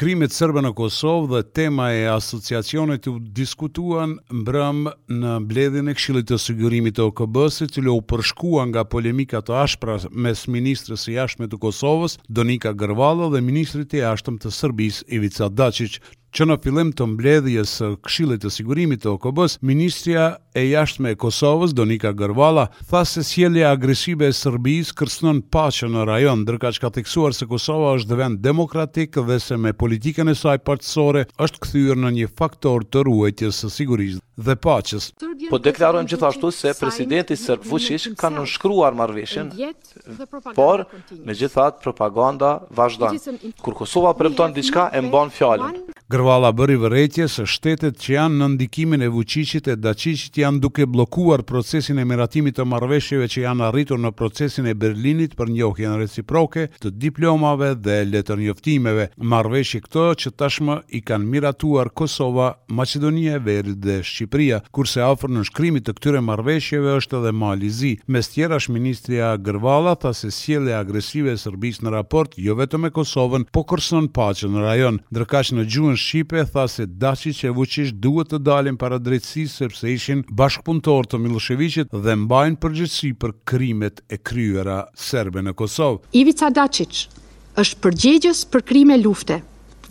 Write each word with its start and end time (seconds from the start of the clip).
krimit 0.00 0.32
sërbë 0.32 0.62
në 0.64 0.68
Kosovë 0.78 1.26
dhe 1.28 1.40
tema 1.58 1.90
e 1.92 2.06
asociacionit 2.08 3.04
u 3.10 3.18
diskutuan 3.36 4.14
mbrëm 4.32 4.86
në 5.12 5.32
bledhin 5.48 5.90
e 5.92 5.94
kshilit 5.98 6.24
të 6.30 6.38
sigurimit 6.40 6.96
të 6.96 7.04
OKB-së 7.10 7.68
të 7.74 7.84
lë 7.84 7.92
u 7.98 8.04
përshkua 8.08 8.64
nga 8.70 8.86
polemika 8.94 9.42
të 9.44 9.58
ashpra 9.64 9.98
mes 10.24 10.46
ministrës 10.54 11.04
i 11.12 11.18
ashme 11.20 11.50
të 11.52 11.58
Kosovës, 11.60 12.16
Donika 12.32 12.72
Gërvalo 12.80 13.28
dhe 13.34 13.44
ministrit 13.44 13.92
i 13.98 14.00
ashtëm 14.14 14.40
të 14.40 14.54
Sërbis, 14.56 15.02
Ivica 15.12 15.50
Dacic, 15.52 16.00
që 16.34 16.46
në 16.46 16.56
fillim 16.62 16.90
të 16.94 17.06
mbledhjes 17.10 17.70
së 17.80 17.88
Këshillit 18.06 18.42
të 18.44 18.50
Sigurimit 18.54 19.00
të 19.02 19.10
OKB-s, 19.16 19.56
ministrja 19.66 20.28
e 20.56 20.62
jashtme 20.68 21.14
e 21.14 21.18
Kosovës 21.18 21.72
Donika 21.74 22.12
Gërvala 22.14 22.68
tha 22.90 23.00
se 23.06 23.24
sjellja 23.26 23.72
agresive 23.74 24.28
e 24.30 24.36
Serbisë 24.36 24.94
kërcënon 25.00 25.40
paqen 25.52 25.90
në 25.96 26.04
rajon, 26.08 26.44
ndërkaq 26.44 26.78
ka 26.84 26.92
theksuar 26.94 27.34
se 27.34 27.48
Kosova 27.50 27.96
është 27.98 28.20
vend 28.22 28.40
demokratik 28.46 29.18
dhe 29.26 29.40
se 29.42 29.58
me 29.58 29.74
politikën 29.74 30.30
e 30.30 30.36
saj 30.38 30.60
paqësorë 30.68 31.24
është 31.44 31.62
kthyer 31.66 31.98
në 31.98 32.12
një 32.20 32.30
faktor 32.38 32.86
të 32.86 33.04
ruajtjes 33.10 33.62
së 33.64 33.72
sigurisë 33.80 34.22
dhe 34.40 34.54
paqes. 34.64 35.10
Po 35.50 35.58
deklarojmë 35.60 36.12
gjithashtu 36.14 36.52
se 36.56 36.72
presidenti 36.78 37.36
Serb 37.36 37.66
Vučić 37.68 38.06
ka 38.18 38.30
nënshkruar 38.30 38.94
marrëveshjen, 38.96 39.50
por 40.54 40.86
megjithatë 41.28 41.82
propaganda 41.84 42.54
vazhdon. 42.70 43.18
Kur 43.62 43.80
Kosova 43.82 44.14
premton 44.14 44.54
diçka 44.56 44.88
e 44.94 45.02
mban 45.04 45.30
fjalën. 45.34 45.89
Gërvala 46.10 46.48
bëri 46.58 46.74
vërretje 46.82 47.26
se 47.30 47.44
shtetet 47.46 48.00
që 48.02 48.08
janë 48.16 48.38
në 48.40 48.46
ndikimin 48.56 49.04
e 49.06 49.08
vëqicit 49.14 49.68
e 49.70 49.74
dacicit 49.78 50.40
janë 50.42 50.58
duke 50.64 50.82
blokuar 50.90 51.44
procesin 51.46 52.00
e 52.02 52.06
miratimit 52.10 52.56
të 52.58 52.64
marveshjeve 52.66 53.28
që 53.30 53.44
janë 53.44 53.62
arritur 53.68 54.00
në 54.02 54.10
procesin 54.18 54.66
e 54.66 54.72
Berlinit 54.74 55.36
për 55.38 55.52
njohje 55.54 55.92
reciproke 56.00 56.64
të 56.82 56.90
diplomave 57.04 57.68
dhe 57.84 58.00
letër 58.08 58.42
njoftimeve. 58.42 59.04
Marveshje 59.22 59.82
këto 59.84 60.08
që 60.24 60.32
tashmë 60.42 60.80
i 60.98 61.02
kanë 61.12 61.30
miratuar 61.36 61.92
Kosova, 61.94 62.48
Macedonia, 62.66 63.38
Verit 63.46 63.78
dhe 63.78 64.00
Shqipria, 64.02 64.58
kurse 64.74 65.06
afër 65.06 65.30
në 65.36 65.46
shkrimit 65.52 65.86
të 65.86 65.94
këtyre 66.00 66.24
marveshjeve 66.32 66.96
është 67.04 67.20
edhe 67.20 67.34
Malizi. 67.44 67.92
Mes 68.10 68.32
tjera 68.34 68.58
është 68.58 68.74
Ministria 68.80 69.30
Gërvala 69.46 69.94
tha 70.02 70.10
se 70.18 70.34
sjele 70.34 70.74
agresive 70.82 71.36
e 71.38 71.38
Sërbis 71.46 71.78
në 71.86 71.94
raport, 72.00 72.34
jo 72.34 72.58
vetëm 72.58 72.90
e 72.90 72.92
Kosovën, 72.98 73.46
po 73.54 73.62
kërson 73.70 74.10
në 74.10 74.66
rajon, 74.68 74.98
dërkash 75.14 75.54
në 75.54 75.68
gjuën 75.70 75.98
Shqipe 76.00 76.44
tha 76.44 76.68
se 76.68 76.84
Dacic 76.88 77.42
e 77.44 77.50
Vučić 77.52 77.92
duhet 78.04 78.30
të 78.32 78.38
dalin 78.46 78.76
para 78.80 78.96
drejtësisë 79.04 79.56
sepse 79.64 79.90
ishin 79.92 80.22
bashkëpunëtor 80.38 81.08
të 81.12 81.18
Miloševićit 81.24 81.92
dhe 82.04 82.14
mbajnë 82.22 82.56
përgjegjësi 82.62 83.10
për 83.22 83.34
krimet 83.52 84.00
e 84.14 84.18
kryera 84.30 84.78
serbe 85.08 85.42
në 85.44 85.52
Kosovë. 85.60 86.00
Ivica 86.22 86.48
Dacic 86.56 87.02
është 87.60 87.80
përgjegjës 87.84 88.40
për 88.54 88.64
krime 88.70 88.96
lufte, 89.02 89.40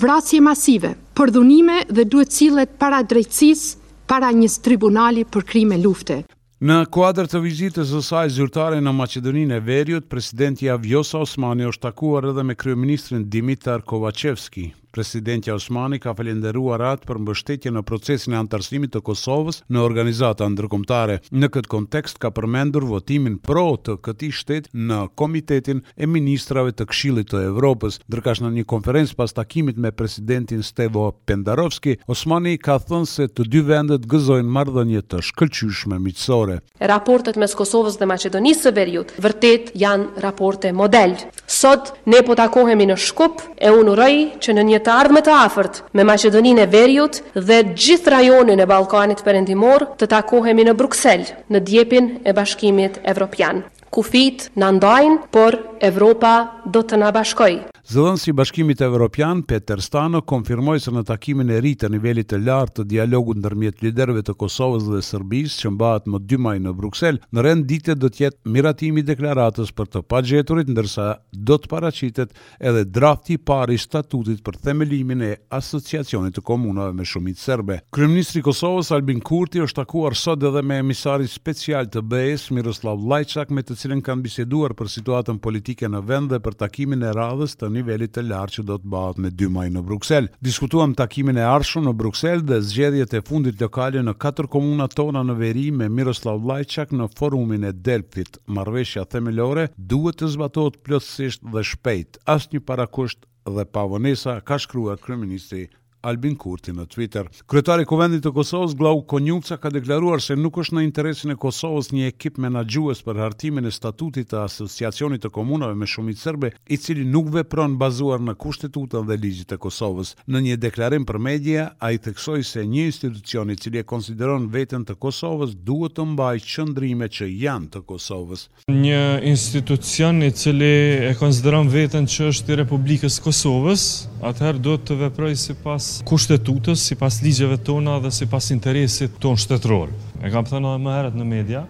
vrasje 0.00 0.40
masive, 0.48 0.94
përdhunime 1.18 1.82
dhe 1.92 2.08
duhet 2.08 2.32
cilët 2.32 2.78
para 2.80 3.02
drejtësisë 3.02 4.08
para 4.08 4.32
një 4.32 4.48
tribunali 4.64 5.26
për 5.28 5.46
krime 5.52 5.76
lufte. 5.84 6.22
Në 6.58 6.76
kuadër 6.90 7.28
të 7.30 7.38
vizitës 7.44 7.90
së 7.92 8.00
saj 8.02 8.28
zyrtare 8.34 8.80
në 8.82 8.90
Maqedoninë 8.98 9.60
e 9.60 9.62
Veriut, 9.62 10.08
presidenti 10.10 10.66
Vjosa 10.82 11.20
Osmani 11.22 11.68
është 11.68 11.84
takuar 11.90 12.26
edhe 12.32 12.42
me 12.48 12.56
kryeministrin 12.58 13.28
Dimitar 13.30 13.84
Kovacevski. 13.86 14.64
Presidenti 14.92 15.50
Osmani 15.52 15.98
ka 16.00 16.14
falendëruar 16.16 16.80
atë 16.94 17.08
për 17.08 17.18
mbështetjen 17.22 17.74
në 17.76 17.82
procesin 17.86 18.32
e 18.34 18.38
antarësimit 18.40 18.90
të 18.94 19.02
Kosovës 19.04 19.58
në 19.74 19.82
organizata 19.84 20.46
ndërkombëtare. 20.48 21.18
Në 21.30 21.50
këtë 21.54 21.70
kontekst 21.72 22.16
ka 22.22 22.30
përmendur 22.34 22.86
votimin 22.88 23.36
pro 23.44 23.74
të 23.76 23.98
këtij 24.06 24.32
shteti 24.38 24.72
në 24.74 25.00
Komitetin 25.18 25.82
e 25.96 26.08
Ministrave 26.08 26.72
të 26.72 26.86
Këshillit 26.90 27.28
të 27.34 27.42
Evropës, 27.50 27.98
ndërkësh 28.08 28.40
në 28.46 28.52
një 28.58 28.66
konferencë 28.72 29.18
pas 29.18 29.34
takimit 29.36 29.76
me 29.76 29.92
presidentin 29.92 30.62
Stevo 30.64 31.10
Pendarovski, 31.28 31.98
Osmani 32.08 32.56
ka 32.56 32.78
thënë 32.80 33.08
se 33.12 33.28
të 33.28 33.44
dy 33.52 33.62
vendet 33.68 34.08
gëzojnë 34.08 34.52
marrëdhënie 34.56 35.04
të 35.04 35.20
shkëlqyeshme 35.30 36.00
miqësore. 36.06 36.60
Raportet 36.92 37.36
mes 37.36 37.52
Kosovës 37.60 38.00
dhe 38.00 38.08
Maqedonisë 38.08 38.68
së 38.70 38.74
Veriut 38.78 39.12
vërtet 39.20 39.74
janë 39.78 40.24
raporte 40.24 40.72
model. 40.72 41.18
Sot 41.48 41.92
ne 42.08 42.22
po 42.24 42.34
takohemi 42.38 42.86
në 42.88 42.96
Shkup 43.00 43.42
e 43.60 43.70
unë 43.76 43.92
uroj 43.94 44.12
që 44.44 44.54
në 44.54 44.64
një 44.68 44.77
lidhje 44.78 44.84
të 44.84 44.98
ardhme 45.00 45.22
të 45.22 45.32
afërt 45.44 45.82
me 45.98 46.04
Maqedoninë 46.06 46.64
e 46.64 46.66
Veriut 46.70 47.18
dhe 47.34 47.58
gjithë 47.74 48.12
rajonin 48.14 48.60
e 48.62 48.66
Ballkanit 48.70 49.22
Perëndimor 49.26 49.88
të 49.98 50.08
takohemi 50.12 50.64
në 50.68 50.74
Bruksel 50.78 51.26
në 51.50 51.60
djepin 51.66 52.12
e 52.24 52.32
Bashkimit 52.34 53.00
Evropian. 53.10 53.64
Kufit 53.90 54.50
na 54.60 54.68
ndajnë, 54.76 55.22
por 55.32 55.56
Evropa 55.80 56.34
do 56.68 56.82
të 56.84 56.98
na 57.00 57.08
bashkoj. 57.14 57.54
Zëdhënës 57.88 58.24
i 58.28 58.32
bashkimit 58.36 58.80
evropian, 58.84 59.38
Peter 59.48 59.80
Stano, 59.80 60.20
konfirmoj 60.28 60.74
se 60.84 60.90
në 60.92 61.02
takimin 61.08 61.48
e 61.54 61.60
rritë 61.62 61.86
të 61.86 61.92
nivelit 61.94 62.26
të 62.28 62.36
lartë 62.44 62.74
të 62.78 62.84
dialogu 62.90 63.32
në 63.38 63.44
nërmjet 63.46 63.78
liderve 63.80 64.20
të 64.26 64.34
Kosovës 64.42 64.84
dhe 64.90 64.98
Sërbis, 65.06 65.54
që 65.62 65.70
mbahat 65.72 66.08
më 66.12 66.36
maj 66.44 66.58
në 66.66 66.74
Bruxel, 66.76 67.16
në 67.32 67.44
rend 67.46 67.64
dite 67.70 67.94
do 67.96 68.10
tjetë 68.12 68.44
miratimi 68.52 69.02
deklaratës 69.08 69.72
për 69.78 69.88
të 69.94 70.02
pagjeturit, 70.12 70.68
ndërsa 70.74 71.06
do 71.32 71.56
të 71.56 71.70
paracitet 71.72 72.34
edhe 72.60 72.82
drafti 72.84 73.38
pari 73.38 73.78
statutit 73.80 74.44
për 74.44 74.60
themelimin 74.68 75.22
e 75.22 75.32
asociacionit 75.56 76.36
të 76.36 76.44
komunave 76.44 76.92
me 76.98 77.08
shumit 77.08 77.40
serbe. 77.40 77.80
Kryministri 77.96 78.44
Kosovës, 78.44 78.92
Albin 78.98 79.24
Kurti, 79.24 79.62
është 79.64 79.80
takuar 79.86 80.12
sot 80.26 80.44
edhe 80.50 80.60
me 80.62 80.82
emisari 80.84 81.24
special 81.32 81.88
të 81.88 82.04
BES, 82.12 82.50
Miroslav 82.58 83.00
Lajçak, 83.14 83.48
me 83.56 83.64
të 83.64 83.80
cilën 83.80 84.04
kanë 84.04 84.24
biseduar 84.28 84.76
për 84.76 84.92
situatën 84.98 85.40
politike 85.48 85.88
në 85.88 86.04
vend 86.12 86.34
dhe 86.36 86.42
për 86.44 86.57
takimin 86.58 87.04
e 87.06 87.12
radhës 87.14 87.54
të 87.60 87.68
nivelit 87.72 88.10
të 88.16 88.24
lartë 88.26 88.56
që 88.58 88.64
do 88.70 88.76
të 88.82 88.90
bëhet 88.94 89.20
me 89.24 89.30
2 89.42 89.50
maj 89.54 89.66
në 89.76 89.84
Bruksel. 89.86 90.26
Diskutuam 90.44 90.94
takimin 90.98 91.38
e 91.38 91.46
ardhshëm 91.54 91.86
në 91.86 91.94
Bruksel 92.02 92.42
dhe 92.48 92.58
zgjedhjet 92.66 93.14
e 93.14 93.22
fundit 93.28 93.60
lokale 93.62 94.02
në 94.04 94.14
katër 94.24 94.50
komunat 94.56 94.96
tona 94.98 95.22
në 95.28 95.38
veri 95.40 95.68
me 95.78 95.88
Miroslav 95.98 96.42
Lajçak 96.50 96.92
në 96.98 97.08
forumin 97.18 97.68
e 97.70 97.72
Delpit. 97.72 98.40
Marrveshja 98.58 99.06
themelore 99.14 99.68
duhet 99.94 100.18
të 100.20 100.32
zbatohet 100.34 100.80
plotësisht 100.86 101.44
dhe 101.54 101.64
shpejt. 101.70 102.20
Asnjë 102.34 102.64
parakusht 102.68 103.24
dhe 103.48 103.64
pavonesa 103.72 104.40
ka 104.44 104.58
shkruar 104.58 104.98
kryeministri 105.02 105.68
Albin 106.02 106.36
Kurti 106.36 106.70
në 106.72 106.84
Twitter. 106.92 107.26
Kryetari 107.50 107.82
i 107.82 107.88
Kuvendit 107.88 108.22
të 108.22 108.30
Kosovës 108.36 108.74
Glau 108.78 109.00
Konjuca 109.08 109.56
ka 109.58 109.70
deklaruar 109.74 110.22
se 110.22 110.36
nuk 110.38 110.60
është 110.62 110.76
në 110.78 110.84
interesin 110.86 111.32
e 111.34 111.38
Kosovës 111.40 111.90
një 111.94 112.10
ekip 112.12 112.38
menaxhues 112.40 113.00
për 113.06 113.18
hartimin 113.24 113.66
e 113.66 113.72
statutit 113.74 114.30
të 114.30 114.42
Asociacionit 114.44 115.24
të 115.24 115.32
Komunave 115.34 115.74
me 115.80 115.88
Shumicë 115.90 116.22
Serbe, 116.22 116.52
i 116.70 116.76
cili 116.78 117.06
nuk 117.10 117.30
vepron 117.34 117.74
bazuar 117.80 118.22
në 118.22 118.36
Kushtetutën 118.38 119.06
dhe 119.08 119.18
ligjit 119.18 119.50
të 119.52 119.58
Kosovës. 119.66 120.14
Në 120.30 120.44
një 120.46 120.58
deklarim 120.68 121.06
për 121.08 121.18
media, 121.26 121.66
ai 121.82 121.98
theksoi 121.98 122.46
se 122.46 122.62
një 122.68 122.86
institucion 122.92 123.50
i 123.50 123.56
cili 123.58 123.82
e 123.82 123.86
konsideron 123.90 124.46
veten 124.54 124.86
të 124.86 124.98
Kosovës 125.02 125.56
duhet 125.66 125.98
të 125.98 126.06
mbajë 126.12 126.46
qëndrime 126.46 127.10
që 127.18 127.30
janë 127.42 127.72
të 127.74 127.82
Kosovës. 127.90 128.46
Një 128.70 129.02
institucion 129.32 130.22
i 130.22 130.30
cili 130.30 130.70
e 131.10 131.14
konsideron 131.18 131.70
veten 131.74 132.06
që 132.06 132.30
është 132.32 132.52
i 132.54 132.60
Republikës 132.62 133.18
Kosovës, 133.24 133.86
atëherë 134.24 134.58
do 134.62 134.72
të 134.82 134.96
veproj 135.04 135.32
si 135.38 135.54
pas 135.62 135.86
kushtetutës, 136.08 136.80
si 136.88 136.96
pas 136.98 137.14
ligjeve 137.22 137.58
tona 137.62 137.98
dhe 138.02 138.10
si 138.14 138.26
pas 138.30 138.48
interesit 138.54 139.14
ton 139.22 139.36
shtetror. 139.38 139.92
E 140.22 140.30
kam 140.32 140.46
thënë 140.48 140.66
edhe 140.74 140.82
më 140.86 140.94
herët 140.96 141.18
në 141.20 141.26
media, 141.28 141.60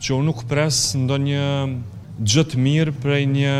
që 0.00 0.14
unë 0.16 0.28
nuk 0.30 0.42
pres 0.48 0.78
ndo 0.98 1.18
një 1.20 1.44
gjëtë 2.18 2.58
mirë 2.58 2.94
prej 3.02 3.24
një 3.30 3.56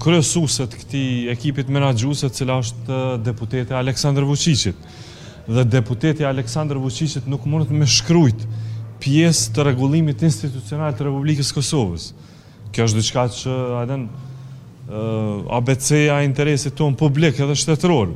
kryesuset 0.00 0.76
këti 0.80 1.02
ekipit 1.32 1.68
menagjuset 1.74 2.36
cila 2.38 2.60
është 2.62 3.00
deputete 3.26 3.74
Aleksandr 3.76 4.24
Vucicit. 4.28 4.78
Dhe 5.46 5.64
deputeti 5.68 6.24
Aleksandr 6.24 6.78
Vucicit 6.80 7.26
nuk 7.28 7.44
mund 7.46 7.68
të 7.70 7.76
me 7.76 7.86
shkrujt 7.88 8.46
pjesë 9.02 9.52
të 9.56 9.66
regullimit 9.72 10.22
institucional 10.24 10.94
të 10.96 11.08
Republikës 11.10 11.52
Kosovës. 11.54 12.10
Kjo 12.72 12.86
është 12.88 13.00
diçka 13.02 13.26
që 13.42 13.58
adenë 13.82 14.34
ABC-ja 14.90 16.20
interesit 16.22 16.76
tonë 16.78 16.96
publik 17.00 17.40
edhe 17.42 17.54
shtetëror. 17.58 18.12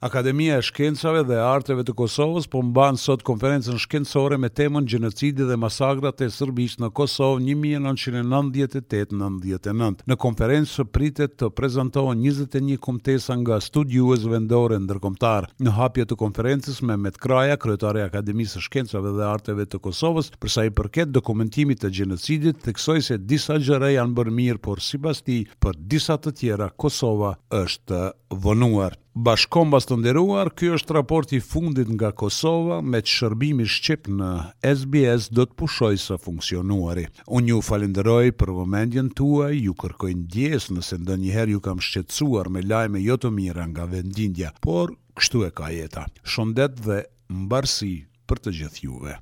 Akademia 0.00 0.56
e 0.56 0.62
Shkencave 0.62 1.24
dhe 1.26 1.34
Arteve 1.42 1.82
të 1.82 1.92
Kosovës 1.98 2.44
po 2.50 2.60
mban 2.62 2.94
sot 3.02 3.18
konferencën 3.26 3.74
shkencore 3.82 4.36
me 4.38 4.46
temën 4.46 4.84
Gjenocidi 4.86 5.42
dhe 5.48 5.56
masakrat 5.58 6.14
e 6.22 6.28
Serbisë 6.30 6.78
në 6.84 6.90
Kosovë 6.94 7.40
1998-99. 7.48 10.04
Në 10.06 10.16
konferencë 10.24 10.84
pritet 10.94 11.32
të 11.42 11.50
prezantohen 11.58 12.22
21 12.22 12.78
komtesa 12.84 13.34
nga 13.42 13.56
studiues 13.66 14.22
vendore 14.30 14.78
ndërkombëtar. 14.84 15.42
Në 15.66 15.70
hapje 15.80 16.04
të 16.06 16.14
konferencës 16.22 16.78
Mehmet 16.86 17.16
Kraja, 17.18 17.54
kryetari 17.58 17.98
i 18.04 18.06
Akademisë 18.06 18.52
së 18.54 18.60
Shkencave 18.68 19.10
dhe 19.18 19.24
Arteve 19.32 19.64
të 19.66 19.78
Kosovës, 19.88 20.30
për 20.38 20.48
sa 20.54 20.62
i 20.62 20.70
përket 20.78 21.10
dokumentimit 21.10 21.82
të 21.82 21.90
gjenocidit, 22.00 22.56
theksoi 22.68 23.02
se 23.02 23.16
disa 23.18 23.54
gjëra 23.66 23.90
janë 23.96 24.14
bërë 24.20 24.34
mirë, 24.38 24.62
por 24.68 24.78
sipas 24.92 25.22
tij, 25.26 25.42
për 25.58 25.74
disa 25.90 26.14
të 26.22 26.30
tjera 26.44 26.70
Kosova 26.78 27.34
është 27.64 28.04
vonuar. 28.46 28.94
Bashkombas 29.18 29.86
të 29.88 29.96
nderuar, 29.98 30.52
ky 30.54 30.68
është 30.76 30.94
raporti 30.94 31.40
i 31.40 31.42
fundit 31.42 31.88
nga 31.90 32.12
Kosova 32.20 32.76
me 32.92 33.00
shërbimi 33.02 33.64
shqip 33.66 34.06
në 34.20 34.28
SBS 34.68 35.26
do 35.34 35.42
të 35.48 35.56
pushojë 35.58 35.98
së 36.04 36.18
funksionuari. 36.22 37.08
Unë 37.38 37.50
ju 37.50 37.58
falenderoj 37.70 38.30
për 38.38 38.52
vëmendjen 38.60 39.10
tuaj, 39.18 39.56
ju 39.64 39.74
kërkoj 39.82 40.12
ndjes 40.20 40.68
nëse 40.76 41.00
ndonjëherë 41.02 41.56
ju 41.56 41.64
kam 41.66 41.82
shqetësuar 41.82 42.52
me 42.58 42.62
lajme 42.70 43.02
jo 43.08 43.18
të 43.18 43.32
mira 43.40 43.66
nga 43.72 43.88
vendindja, 43.90 44.52
por 44.62 44.94
kështu 45.18 45.42
e 45.48 45.50
ka 45.58 45.72
jeta. 45.74 46.06
Shëndet 46.22 46.78
dhe 46.86 47.02
mbarsi 47.42 47.92
për 48.30 48.44
të 48.44 48.58
gjithë 48.62 48.86
juve. 48.86 49.18